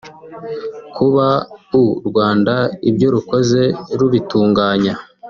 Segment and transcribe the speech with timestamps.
[0.95, 1.27] kuba
[1.79, 2.53] u Rwanda
[2.89, 3.61] ibyo Rukoze
[3.99, 4.93] rubitunganya